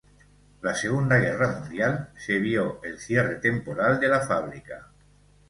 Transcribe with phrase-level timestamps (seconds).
[0.63, 4.87] La Segunda Guerra Mundial, se vio el cierre temporal de la fábrica.